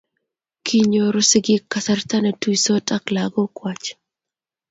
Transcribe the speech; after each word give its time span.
kinyoru 0.65 1.21
sigiik 1.31 1.63
kasarta 1.73 2.15
ne 2.21 2.31
tuisot 2.41 2.87
ak 2.95 3.03
lagokwach 3.15 3.87